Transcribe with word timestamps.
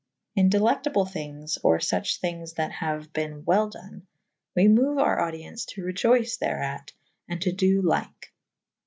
In 0.35 0.49
delectable 0.49 1.05
thinges 1.05 1.59
or 1.61 1.77
fuche 1.77 2.19
thinges 2.19 2.49
[C 2.49 2.55
vii 2.55 2.55
a] 2.55 2.55
that 2.55 2.71
haue 2.71 3.05
bene 3.13 3.43
well 3.45 3.69
done 3.69 4.07
/ 4.29 4.55
we 4.55 4.67
moue 4.67 4.97
our 4.97 5.19
audyence 5.19 5.63
to 5.75 5.83
reioce 5.83 6.39
thereat 6.39 6.91
/ 7.09 7.27
and 7.29 7.39
to 7.43 7.51
do 7.51 7.83
lyke. 7.83 8.33